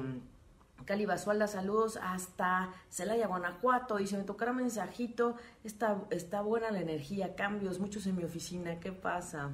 [0.85, 3.97] Cali Basualda, saludos hasta Celaya, Guanajuato.
[3.97, 8.91] Dice, me tocará mensajito, está, está buena la energía, cambios, muchos en mi oficina, ¿qué
[8.91, 9.51] pasa?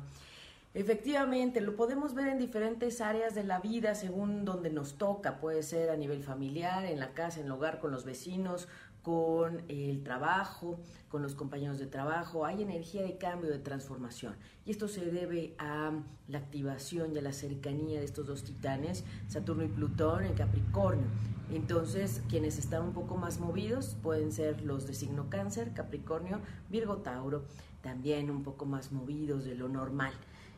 [0.75, 5.39] Efectivamente, lo podemos ver en diferentes áreas de la vida según donde nos toca.
[5.39, 8.67] Puede ser a nivel familiar, en la casa, en el hogar, con los vecinos,
[9.03, 12.45] con el trabajo, con los compañeros de trabajo.
[12.45, 14.35] Hay energía de cambio, de transformación.
[14.65, 15.91] Y esto se debe a
[16.27, 21.05] la activación y a la cercanía de estos dos titanes, Saturno y Plutón en Capricornio.
[21.51, 26.39] Entonces, quienes están un poco más movidos pueden ser los de signo cáncer, Capricornio,
[26.71, 27.43] Virgo, Tauro,
[27.81, 30.13] también un poco más movidos de lo normal.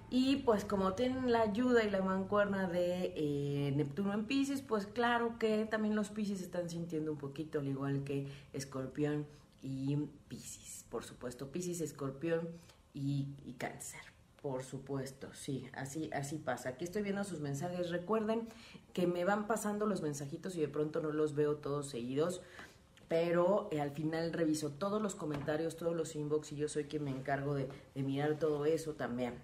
[0.09, 4.85] Y pues como tienen la ayuda y la mancuerna de eh, Neptuno en Pisces, pues
[4.85, 9.25] claro que también los Pisces están sintiendo un poquito, al igual que Escorpión
[9.61, 10.85] y Pisces.
[10.89, 12.47] Por supuesto, Pisces, Escorpión
[12.93, 14.01] y, y Cáncer.
[14.41, 16.69] Por supuesto, sí, así, así pasa.
[16.69, 17.89] Aquí estoy viendo sus mensajes.
[17.89, 18.47] Recuerden
[18.93, 22.41] que me van pasando los mensajitos y de pronto no los veo todos seguidos
[23.07, 27.03] pero eh, al final reviso todos los comentarios, todos los inbox y yo soy quien
[27.03, 29.35] me encargo de, mirar todo eso también.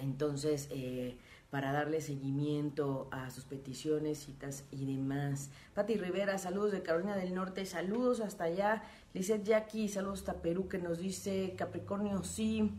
[0.00, 1.16] Entonces, eh,
[1.50, 5.50] para darle seguimiento a sus peticiones, citas y demás.
[5.74, 8.82] Pati Rivera, saludos de Carolina del Norte, saludos hasta allá.
[9.14, 12.70] Lizeth Jackie, saludos hasta Perú, que nos dice Capricornio, sí.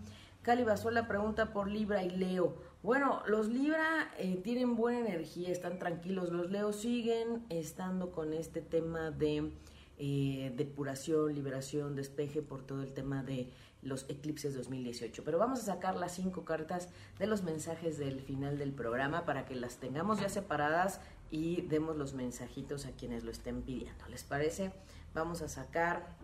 [0.41, 2.55] Cali la pregunta por Libra y Leo.
[2.81, 6.31] Bueno, los Libra eh, tienen buena energía, están tranquilos.
[6.31, 9.51] Los Leo siguen estando con este tema de
[9.97, 13.49] eh, depuración, liberación, despeje por todo el tema de
[13.81, 15.23] los eclipses 2018.
[15.23, 19.45] Pero vamos a sacar las cinco cartas de los mensajes del final del programa para
[19.45, 24.05] que las tengamos ya separadas y demos los mensajitos a quienes lo estén pidiendo.
[24.07, 24.71] ¿Les parece?
[25.13, 26.15] Vamos a sacar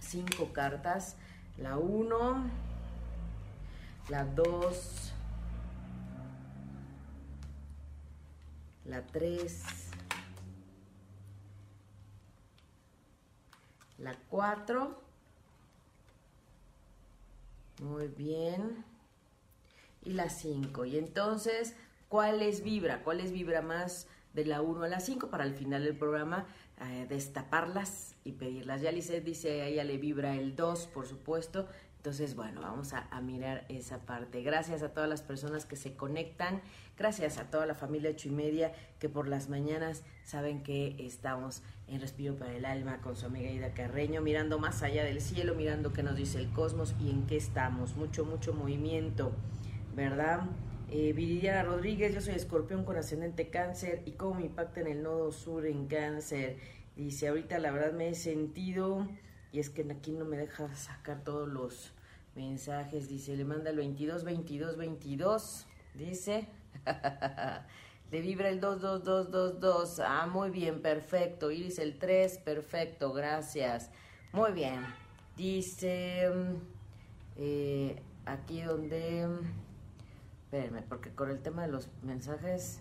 [0.00, 1.16] cinco cartas.
[1.56, 2.50] La 1,
[4.08, 5.12] la 2,
[8.86, 9.62] la 3,
[13.98, 15.03] la 4.
[17.82, 18.84] Muy bien.
[20.02, 20.84] Y la 5.
[20.84, 21.74] Y entonces,
[22.08, 23.02] ¿cuál es vibra?
[23.02, 25.30] ¿Cuál es vibra más de la 1 a la 5?
[25.30, 26.46] Para el final del programa,
[26.80, 28.80] eh, destaparlas y pedirlas.
[28.80, 31.68] Ya Lizeth dice, a ella le vibra el 2, por supuesto.
[32.04, 34.42] Entonces, bueno, vamos a, mirar esa parte.
[34.42, 36.60] Gracias a todas las personas que se conectan,
[36.96, 41.62] gracias a toda la familia ocho y media que por las mañanas saben que estamos
[41.88, 45.54] en Respiro para el Alma con su amiga Ida Carreño, mirando más allá del cielo,
[45.54, 47.96] mirando qué nos dice el cosmos y en qué estamos.
[47.96, 49.32] Mucho, mucho movimiento,
[49.94, 50.42] ¿verdad?
[50.90, 55.02] Eh, Viridiana Rodríguez, yo soy escorpión con ascendente cáncer y cómo me impacta en el
[55.02, 56.56] nodo sur en cáncer.
[56.96, 59.08] Dice, ahorita la verdad me he sentido
[59.50, 61.92] y es que aquí no me deja sacar todos los
[62.34, 63.08] mensajes.
[63.08, 65.66] Dice, le manda el 22, 22, 22.
[65.94, 66.48] Dice,
[68.10, 70.00] le vibra el 2, 2, 2, 2, 2.
[70.00, 71.50] Ah, muy bien, perfecto.
[71.50, 73.90] Iris el 3, perfecto, gracias.
[74.32, 74.80] Muy bien.
[75.36, 76.30] Dice,
[77.36, 79.26] eh, aquí donde,
[80.44, 82.80] espérenme, porque con el tema de los mensajes,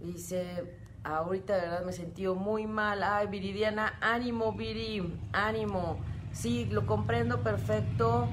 [0.00, 3.02] dice, ahorita de verdad me he sentido muy mal.
[3.02, 5.98] Ay, Viridiana, ánimo, Viri, ánimo.
[6.32, 8.28] Sí, lo comprendo perfecto.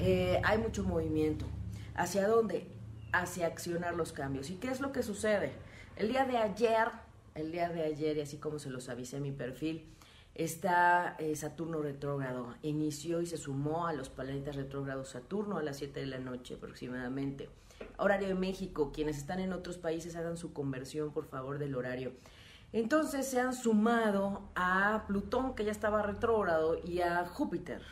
[0.00, 1.46] Eh, hay mucho movimiento.
[1.94, 2.73] ¿Hacia dónde?
[3.14, 4.50] Hacia accionar los cambios.
[4.50, 5.52] ¿Y qué es lo que sucede?
[5.94, 6.88] El día de ayer,
[7.36, 9.86] el día de ayer, y así como se los avisé en mi perfil,
[10.34, 12.56] está eh, Saturno retrógrado.
[12.62, 16.54] Inició y se sumó a los planetas retrógrados Saturno a las 7 de la noche
[16.54, 17.48] aproximadamente.
[17.98, 22.12] Horario de México, quienes están en otros países hagan su conversión por favor del horario.
[22.72, 27.82] Entonces se han sumado a Plutón que ya estaba retrógrado y a Júpiter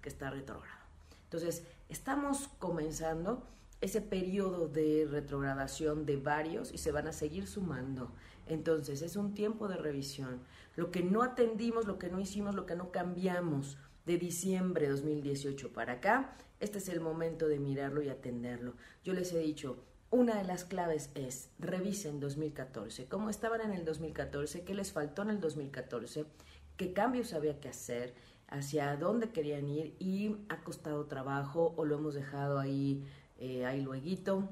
[0.00, 0.82] que está retrógrado.
[1.24, 3.42] Entonces, estamos comenzando
[3.82, 8.12] ese periodo de retrogradación de varios y se van a seguir sumando.
[8.46, 10.40] Entonces, es un tiempo de revisión.
[10.76, 14.92] Lo que no atendimos, lo que no hicimos, lo que no cambiamos de diciembre de
[14.92, 18.74] 2018 para acá, este es el momento de mirarlo y atenderlo.
[19.02, 19.76] Yo les he dicho,
[20.10, 25.22] una de las claves es revisen 2014, cómo estaban en el 2014, qué les faltó
[25.22, 26.24] en el 2014,
[26.76, 28.14] qué cambios había que hacer,
[28.52, 33.02] hacia dónde querían ir y ha costado trabajo o lo hemos dejado ahí,
[33.42, 34.48] eh, ahí luego.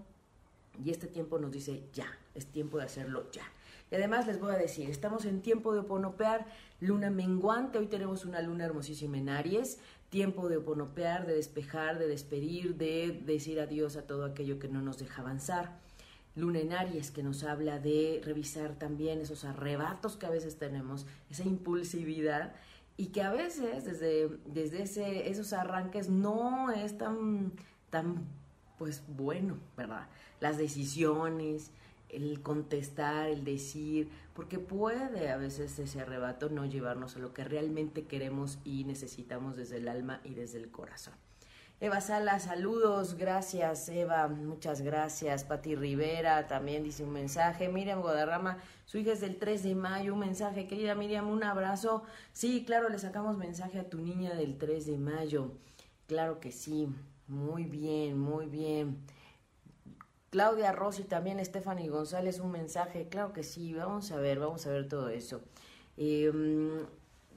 [0.85, 3.45] Y este tiempo nos dice ya, es tiempo de hacerlo ya.
[3.91, 6.47] Y además les voy a decir, estamos en tiempo de oponopear,
[6.81, 12.09] luna menguante, hoy tenemos una luna hermosísima en Aries, tiempo de oponopear, de despejar, de
[12.09, 15.79] despedir, de decir adiós a todo aquello que no nos deja avanzar.
[16.35, 21.07] Luna en Aries que nos habla de revisar también esos arrebatos que a veces tenemos,
[21.31, 22.55] esa impulsividad
[22.97, 27.53] y que a veces desde, desde ese, esos arranques no es tan,
[27.91, 28.27] tan
[28.81, 30.09] pues bueno, ¿verdad?
[30.41, 31.71] Las decisiones,
[32.09, 37.45] el contestar, el decir, porque puede a veces ese arrebato no llevarnos a lo que
[37.45, 41.13] realmente queremos y necesitamos desde el alma y desde el corazón.
[41.79, 45.45] Eva Sala, saludos, gracias Eva, muchas gracias.
[45.45, 47.69] Pati Rivera también dice un mensaje.
[47.69, 50.67] Miriam Guadarrama, su hija es del 3 de mayo, un mensaje.
[50.67, 52.03] Querida Miriam, un abrazo.
[52.33, 55.53] Sí, claro, le sacamos mensaje a tu niña del 3 de mayo.
[56.07, 56.89] Claro que sí,
[57.31, 58.99] muy bien, muy bien.
[60.31, 63.09] Claudia Rossi también, Stephanie González, un mensaje.
[63.09, 65.41] Claro que sí, vamos a ver, vamos a ver todo eso.
[65.97, 66.87] Em,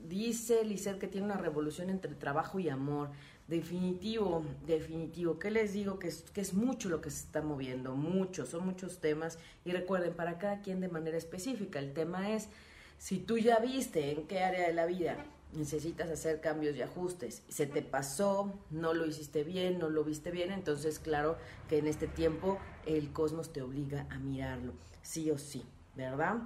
[0.08, 3.10] dice Lizeth que tiene una revolución entre trabajo y amor.
[3.48, 5.38] Definitivo, definitivo.
[5.38, 6.00] ¿Qué les digo?
[6.00, 9.38] Que es, que es mucho lo que se está moviendo, mucho, son muchos temas.
[9.64, 12.50] Y recuerden, para cada quien de manera específica, el tema es,
[12.98, 15.18] si tú ya viste en qué área de la vida
[15.56, 20.32] necesitas hacer cambios y ajustes, se te pasó, no lo hiciste bien, no lo viste
[20.32, 21.38] bien, entonces claro
[21.70, 25.64] que en este tiempo el cosmos te obliga a mirarlo, sí o sí,
[25.96, 26.38] ¿verdad?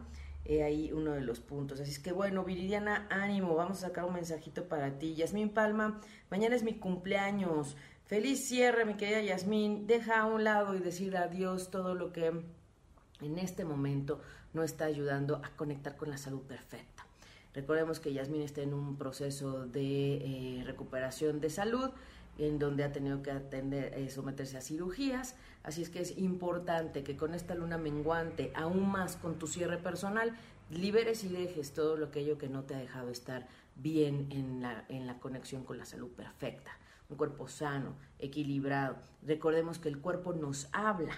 [0.46, 1.82] He ahí uno de los puntos.
[1.82, 5.14] Así es que bueno, Viridiana, ánimo, vamos a sacar un mensajito para ti.
[5.14, 6.00] Yasmín Palma,
[6.32, 7.76] mañana es mi cumpleaños.
[8.06, 9.88] Feliz cierre, mi querida Yasmín.
[9.88, 14.22] Deja a un lado y decir adiós todo lo que en este momento
[14.54, 17.07] no está ayudando a conectar con la salud perfecta.
[17.58, 20.18] Recordemos que Yasmín está en un proceso de
[20.60, 21.90] eh, recuperación de salud
[22.38, 25.36] en donde ha tenido que eh, someterse a cirugías.
[25.64, 29.80] Así es que es importante que con esta luna menguante, aún más con tu cierre
[29.80, 30.38] personal,
[30.70, 34.86] liberes y dejes todo lo aquello que no te ha dejado estar bien en la,
[34.88, 36.78] en la conexión con la salud perfecta.
[37.10, 38.98] Un cuerpo sano, equilibrado.
[39.24, 41.16] Recordemos que el cuerpo nos habla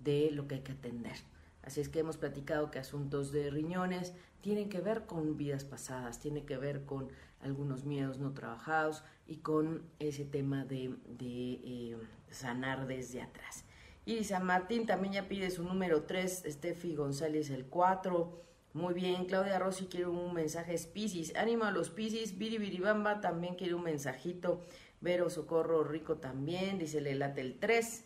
[0.00, 1.18] de lo que hay que atender.
[1.62, 6.20] Así es que hemos platicado que asuntos de riñones tienen que ver con vidas pasadas,
[6.20, 7.08] tienen que ver con
[7.40, 11.96] algunos miedos no trabajados y con ese tema de, eh,
[12.30, 13.64] sanar desde atrás.
[14.04, 18.42] Y San Martín también ya pide su número 3, Steffi González el 4.
[18.72, 21.34] Muy bien, Claudia Rossi quiere un mensaje Piscis.
[21.36, 22.38] Ánimo a los Piscis.
[22.38, 24.62] Viri Viribamba también quiere un mensajito.
[25.00, 28.04] Vero Socorro Rico también, dice le late el 3.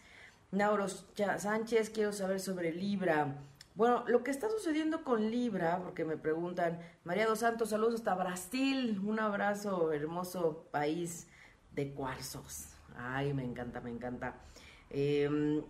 [0.53, 1.07] Nauros
[1.38, 3.38] Sánchez, quiero saber sobre Libra.
[3.75, 8.15] Bueno, lo que está sucediendo con Libra, porque me preguntan, María dos Santos, saludos hasta
[8.15, 11.27] Brasil, un abrazo, hermoso país
[11.75, 12.69] de cuarzos.
[12.97, 14.35] Ay, me encanta, me encanta.
[14.91, 15.63] Em,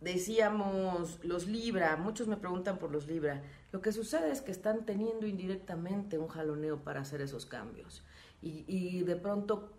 [0.00, 3.40] decíamos, los Libra, muchos me preguntan por los Libra.
[3.70, 8.02] Lo que sucede es que están teniendo indirectamente un jaloneo para hacer esos cambios.
[8.42, 9.70] Y, y de pronto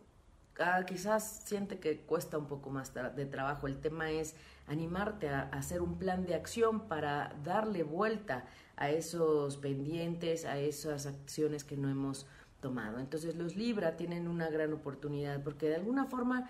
[0.59, 3.67] Ah, quizás siente que cuesta un poco más de trabajo.
[3.67, 4.35] El tema es
[4.67, 8.45] animarte a, hacer un plan de acción para darle vuelta
[8.77, 12.25] a esos pendientes, a esas acciones que no hemos
[12.61, 12.99] tomado.
[12.99, 16.49] Entonces los Libra tienen una gran oportunidad porque de alguna forma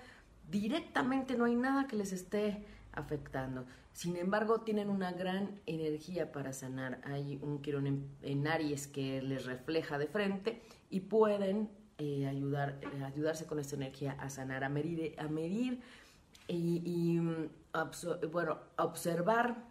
[0.52, 3.65] directamente no hay nada que les esté afectando.
[3.91, 7.02] Sin embargo, tienen una gran energía para sanar.
[7.06, 12.79] Hay un quirón en, en Aries que les refleja de frente y pueden eh, ayudar,
[12.81, 15.81] eh, ayudarse con esta energía a sanar, a medir, a medir
[16.47, 17.49] y, mm,
[18.31, 19.63] bueno, observar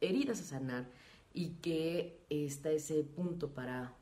[0.00, 0.86] heridas a sanar
[1.32, 3.94] y que está ese punto para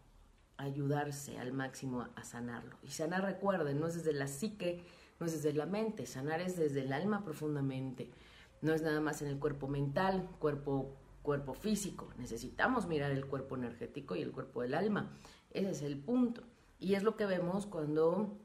[0.57, 2.77] ayudarse al máximo a sanarlo.
[2.83, 4.83] Y sanar, recuerden, no es desde la psique,
[5.21, 8.11] no es desde la mente, sanar es desde el alma profundamente.
[8.63, 12.09] No es nada más en el cuerpo mental, cuerpo, cuerpo físico.
[12.17, 15.11] Necesitamos mirar el cuerpo energético y el cuerpo del alma.
[15.51, 16.43] Ese es el punto.
[16.79, 18.37] Y es lo que vemos cuando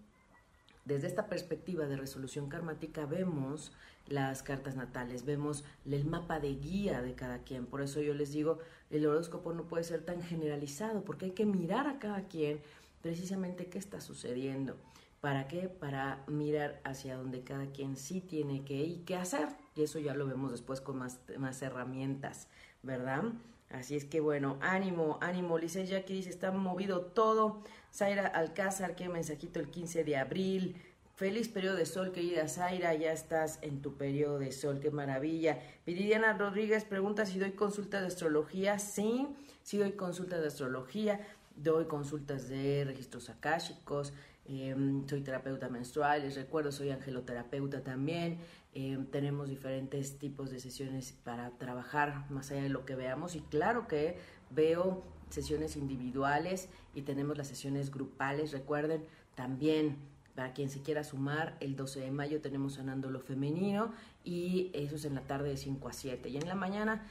[0.86, 3.72] desde esta perspectiva de resolución karmática vemos
[4.08, 7.66] las cartas natales, vemos el mapa de guía de cada quien.
[7.66, 11.46] Por eso yo les digo, el horóscopo no puede ser tan generalizado, porque hay que
[11.46, 12.60] mirar a cada quien
[13.02, 14.76] precisamente qué está sucediendo.
[15.22, 15.70] ¿Para qué?
[15.70, 19.50] Para mirar hacia donde cada quien sí tiene que y qué hacer.
[19.76, 22.48] Y eso ya lo vemos después con más, más herramientas,
[22.82, 23.26] ¿verdad?
[23.70, 25.60] Así es que bueno, ánimo, ánimo.
[25.60, 27.62] Lice Jackie dice, está movido todo.
[27.94, 30.76] Zaira Alcázar, qué mensajito el 15 de abril.
[31.16, 35.60] Feliz periodo de sol, querida Zaira, ya estás en tu periodo de sol, qué maravilla.
[35.86, 38.80] Viridiana Rodríguez pregunta si doy consultas de astrología.
[38.80, 39.28] Sí,
[39.62, 41.20] sí doy consultas de astrología,
[41.56, 44.14] doy consultas de registros akáshicos,
[44.48, 48.40] em, soy terapeuta menstrual, les recuerdo, soy angeloterapeuta también.
[48.74, 53.42] Em, tenemos diferentes tipos de sesiones para trabajar más allá de lo que veamos y
[53.42, 54.18] claro que
[54.50, 58.52] veo sesiones individuales y tenemos las sesiones grupales.
[58.52, 59.98] Recuerden también
[60.36, 64.96] para quien se quiera sumar, el 12 de mayo tenemos Sanando lo Femenino y eso
[64.96, 66.30] es en la tarde de 5 a 7.
[66.30, 67.06] Y en la mañana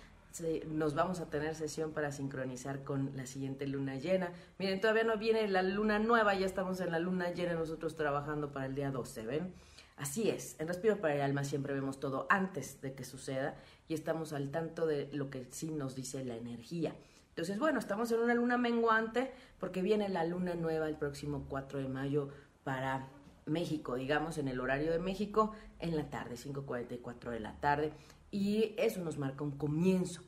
[0.69, 4.33] nos vamos a tener sesión para sincronizar con la siguiente luna llena.
[4.59, 8.53] Miren, todavía no viene la luna nueva, ya estamos en la luna llena nosotros trabajando
[8.53, 9.53] para el día 12, ¿ven?
[9.97, 13.55] Así es, en Respiro para el Alma siempre vemos todo antes de que suceda
[13.87, 16.95] y estamos al tanto de lo que sí nos dice la energía.
[17.41, 21.79] Entonces, bueno, estamos en una luna menguante porque viene la luna nueva el próximo 4
[21.79, 22.29] de mayo
[22.65, 23.09] para
[23.47, 27.95] México, digamos, en el horario de México, en la tarde, 5.44 de la tarde,
[28.31, 30.21] y eso nos marca un comienzo.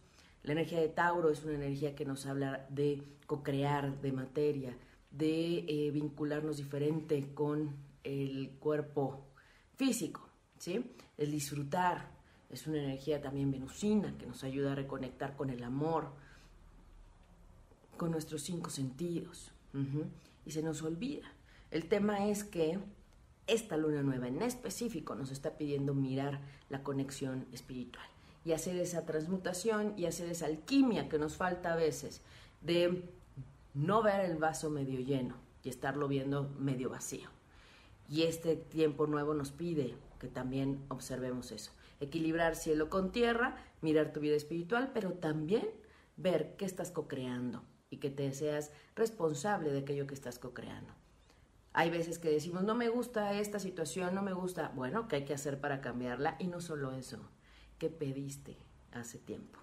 [0.42, 4.78] La energía de Tauro es una energía que nos habla de co-crear, de materia,
[5.10, 9.26] de eh, vincularnos diferente con el cuerpo
[9.74, 10.26] físico,
[10.56, 10.94] ¿sí?
[11.18, 12.08] El disfrutar
[12.48, 16.21] es una energía también venusina que nos ayuda a reconectar con el amor,
[18.10, 19.52] nuestros cinco sentidos.
[20.44, 21.32] y se nos olvida.
[21.70, 22.78] El tema es que
[23.46, 28.06] esta luna nueva en específico nos está pidiendo mirar la conexión espiritual
[28.44, 32.20] y hacer esa transmutación y hacer esa alquimia que nos falta a veces
[32.60, 33.04] de
[33.74, 37.30] no ver el vaso medio lleno y estarlo viendo medio vacío.
[38.08, 41.72] Y este tiempo nuevo nos pide que también observemos eso.
[42.00, 45.66] Equilibrar cielo con tierra, mirar tu vida espiritual, pero también
[46.16, 47.62] ver qué estás co-creando
[47.92, 50.92] y que te seas responsable de aquello que estás co-creando.
[51.74, 54.72] Hay veces que decimos, no me gusta esta situación, no me gusta.
[54.74, 56.36] Bueno, ¿qué hay que hacer para cambiarla?
[56.38, 57.18] Y no solo eso,
[57.78, 58.56] ¿qué pediste
[58.92, 59.58] hace tiempo?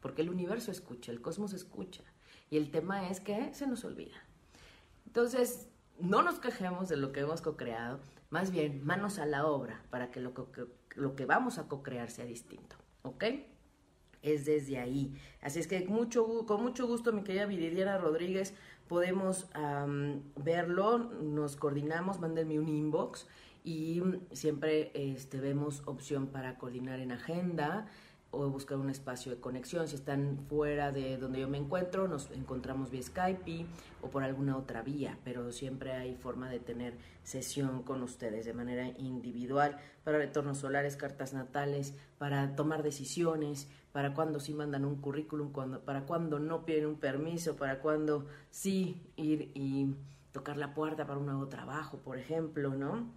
[0.00, 2.02] Porque el universo escucha, el cosmos escucha.
[2.50, 4.16] Y el tema es que se nos olvida.
[5.06, 5.68] Entonces,
[6.00, 10.10] no nos quejemos de lo que hemos co-creado, más bien manos a la obra para
[10.10, 12.76] que lo, que, vamos a co-crear sea distinto.
[13.02, 13.24] ¿Ok?
[14.24, 15.14] Es desde ahí.
[15.40, 18.54] Así es que mucho, con mucho gusto, mi querida Viridiana Rodríguez,
[18.88, 19.48] podemos
[20.36, 23.28] verlo, nos coordinamos, mándenme un inbox
[23.62, 24.02] y
[24.32, 27.86] siempre este, vemos opción para coordinar en agenda
[28.34, 29.88] o buscar un espacio de conexión.
[29.88, 33.66] Si están fuera de donde yo me encuentro, nos encontramos vía Skype
[34.02, 38.52] o por alguna otra vía, pero siempre hay forma de tener sesión con ustedes de
[38.52, 44.96] manera individual para retornos solares, cartas natales, para tomar decisiones, para cuando sí mandan un
[44.96, 49.94] currículum, cuando, para cuando no piden un permiso, para cuando sí ir y
[50.32, 53.08] tocar la puerta para un nuevo trabajo, por ejemplo, ¿no?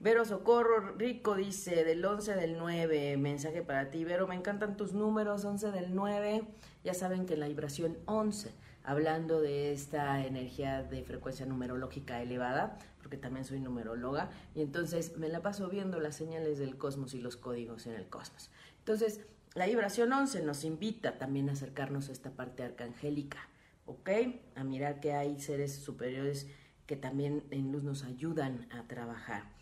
[0.00, 4.04] Vero Socorro Rico dice, del 11 del 9, mensaje para ti.
[4.04, 6.42] Vero, me encantan tus números, 11 del 9.
[6.82, 13.16] Ya saben que la vibración 11, hablando de esta energía de frecuencia numerológica elevada, porque
[13.16, 17.36] también soy numeróloga, y entonces me la paso viendo las señales del cosmos y los
[17.36, 18.50] códigos en el cosmos.
[18.80, 19.20] Entonces,
[19.54, 23.48] la vibración 11 nos invita también a acercarnos a esta parte arcangélica,
[23.86, 24.10] ¿ok?
[24.56, 26.48] A mirar que hay seres superiores
[26.86, 29.53] que también en luz nos ayudan a trabajar.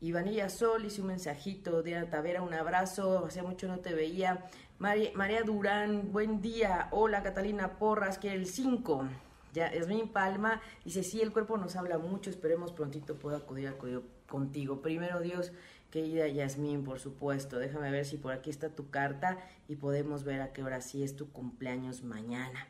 [0.00, 4.44] Ivanilla Sol hice un mensajito, Diana Tavera, un abrazo, hacía mucho no te veía.
[4.78, 6.88] María, Durán, buen día.
[6.90, 9.08] Hola Catalina Porras, que el 5.
[9.54, 14.02] Ya, Yasmín Palma dice, sí, el cuerpo nos habla mucho, esperemos prontito pueda acudir, acudir
[14.28, 14.82] contigo.
[14.82, 15.50] Primero Dios,
[15.90, 20.42] querida Yasmín, por supuesto, déjame ver si por aquí está tu carta y podemos ver
[20.42, 22.68] a qué hora sí es tu cumpleaños mañana.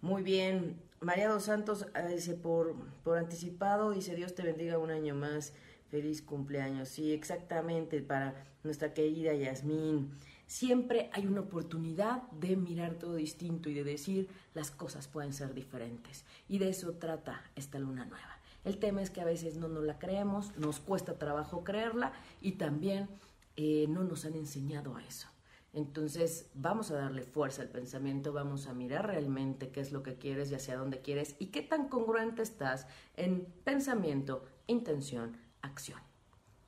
[0.00, 4.90] Muy bien, María dos Santos ah, dice por, por anticipado, dice Dios te bendiga un
[4.90, 5.52] año más.
[5.92, 6.88] Feliz cumpleaños.
[6.88, 8.34] Sí, exactamente, para
[8.64, 10.10] nuestra querida Yasmín.
[10.46, 15.52] Siempre hay una oportunidad de mirar todo distinto y de decir las cosas pueden ser
[15.52, 16.24] diferentes.
[16.48, 18.40] Y de eso trata esta luna nueva.
[18.64, 22.52] El tema es que a veces no nos la creemos, nos cuesta trabajo creerla y
[22.52, 23.10] también
[23.56, 25.28] eh, no nos han enseñado a eso.
[25.74, 30.16] Entonces vamos a darle fuerza al pensamiento, vamos a mirar realmente qué es lo que
[30.16, 32.86] quieres y hacia dónde quieres y qué tan congruente estás
[33.16, 36.00] en pensamiento, intención, acción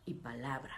[0.06, 0.74] y palabra,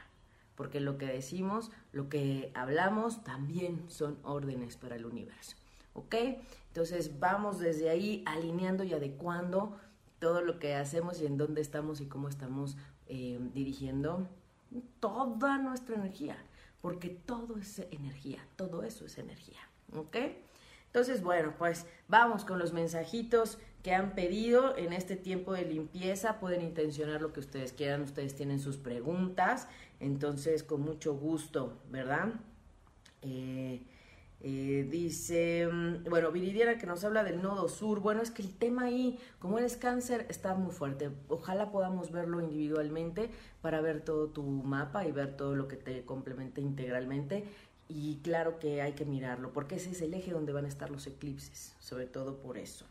[0.54, 5.56] porque lo que decimos, lo que hablamos, también son órdenes para el universo.
[5.94, 6.14] ¿Ok?
[6.68, 9.78] Entonces vamos desde ahí alineando y adecuando
[10.18, 14.28] todo lo que hacemos y en dónde estamos y cómo estamos eh, dirigiendo
[15.00, 16.36] toda nuestra energía,
[16.80, 19.60] porque todo es energía, todo eso es energía.
[19.94, 20.16] ¿Ok?
[20.96, 26.40] Entonces, bueno, pues vamos con los mensajitos que han pedido en este tiempo de limpieza.
[26.40, 29.68] Pueden intencionar lo que ustedes quieran, ustedes tienen sus preguntas,
[30.00, 32.28] entonces con mucho gusto, ¿verdad?
[33.20, 33.82] Eh,
[34.40, 38.00] eh, dice, mm, bueno, Viridiana que nos habla del nodo sur.
[38.00, 41.10] Bueno, es que el tema ahí, como eres cáncer, está muy fuerte.
[41.28, 43.30] Ojalá podamos verlo individualmente
[43.60, 47.44] para ver todo tu mapa y ver todo lo que te complemente integralmente.
[47.88, 50.90] Y claro que hay que mirarlo, porque ese es el eje donde van a estar
[50.90, 52.86] los eclipses, sobre todo por eso.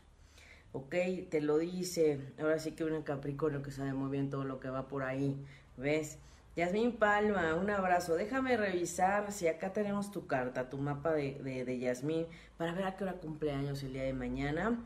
[0.72, 0.94] ¿Ok?
[1.30, 4.70] Te lo dice, ahora sí que un Capricornio que sabe muy bien todo lo que
[4.70, 5.36] va por ahí,
[5.76, 6.18] ¿ves?
[6.56, 8.14] Yasmín Palma, un abrazo.
[8.14, 12.26] Déjame revisar si acá tenemos tu carta, tu mapa de, de, Yasmín,
[12.56, 14.82] para ver a qué hora cumpleaños el día de mañana.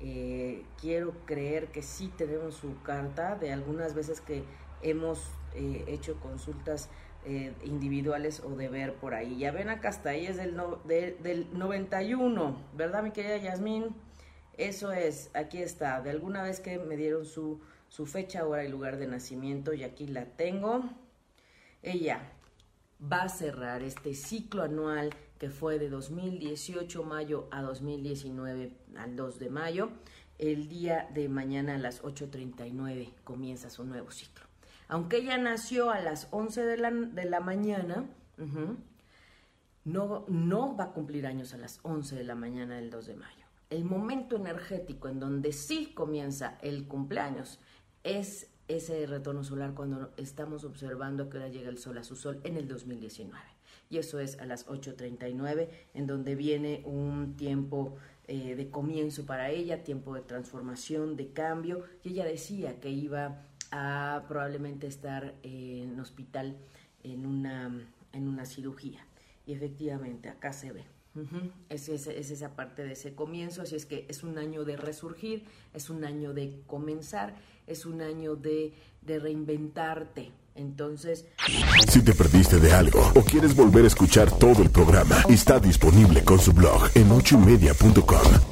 [0.00, 4.42] Eh, quiero creer que sí tenemos su carta de algunas veces que
[4.82, 6.88] hemos eh, hecho consultas
[7.24, 9.38] eh, individuales o de ver por ahí.
[9.38, 13.94] Ya ven acá está, ahí es del, del 91, ¿verdad mi querida Yasmín?
[14.56, 18.68] Eso es, aquí está, de alguna vez que me dieron su, su fecha, hora y
[18.68, 20.84] lugar de nacimiento y aquí la tengo.
[21.82, 22.32] Ella
[23.00, 29.38] va a cerrar este ciclo anual que fue de 2018 mayo a 2019 al 2
[29.38, 29.90] de mayo.
[30.38, 34.51] El día de mañana a las 8.39 comienza su nuevo ciclo.
[34.92, 38.04] Aunque ella nació a las 11 de la, de la mañana,
[39.84, 43.14] no, no va a cumplir años a las 11 de la mañana del 2 de
[43.16, 43.46] mayo.
[43.70, 47.58] el momento energético en donde sí comienza el cumpleaños
[48.04, 52.42] es ese retorno solar cuando estamos observando que ahora llega el sol a su sol
[52.44, 53.42] en el 2019.
[53.88, 59.50] Y eso es a las 8.39, en donde viene un tiempo eh, de comienzo para
[59.50, 61.84] ella, tiempo de transformación, de cambio.
[62.02, 66.56] Y ella decía que iba a probablemente estar en hospital
[67.02, 67.70] en una,
[68.12, 69.04] en una cirugía.
[69.46, 70.84] Y efectivamente, acá se ve.
[71.68, 75.44] es, es, esa parte de ese comienzo, así es que es un año de resurgir,
[75.74, 77.34] es un año de comenzar,
[77.66, 80.30] es un año de, de reinventarte.
[80.54, 81.24] Entonces,
[81.88, 86.22] si te perdiste de algo o quieres volver a escuchar todo el programa, está disponible
[86.24, 88.51] con su blog en ochoymedia.com